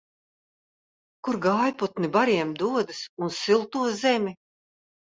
Kur 1.27 1.37
gājputni 1.43 2.11
bariem 2.17 2.57
dodas 2.65 3.05
un 3.23 3.33
silto 3.39 3.89
zemi? 4.05 4.39